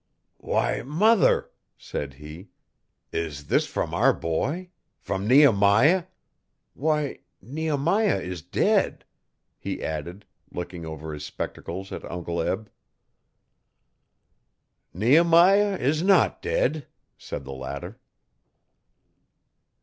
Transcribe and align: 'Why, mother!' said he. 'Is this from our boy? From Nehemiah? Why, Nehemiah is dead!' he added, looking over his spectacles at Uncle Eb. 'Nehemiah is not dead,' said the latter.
'Why, 0.39 0.81
mother!' 0.81 1.51
said 1.77 2.15
he. 2.15 2.49
'Is 3.13 3.49
this 3.49 3.67
from 3.67 3.93
our 3.93 4.11
boy? 4.13 4.71
From 4.97 5.27
Nehemiah? 5.27 6.05
Why, 6.73 7.19
Nehemiah 7.39 8.17
is 8.19 8.41
dead!' 8.41 9.05
he 9.59 9.83
added, 9.83 10.25
looking 10.51 10.87
over 10.87 11.13
his 11.13 11.23
spectacles 11.23 11.91
at 11.91 12.03
Uncle 12.09 12.41
Eb. 12.41 12.71
'Nehemiah 14.91 15.75
is 15.77 16.01
not 16.01 16.41
dead,' 16.41 16.87
said 17.19 17.43
the 17.43 17.51
latter. 17.53 17.99